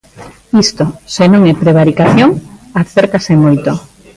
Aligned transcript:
Isto, 0.65 0.85
se 1.15 1.23
non 1.31 1.41
é 1.51 1.53
prevaricación, 1.63 2.31
acércase 2.83 3.33
moito. 3.43 3.71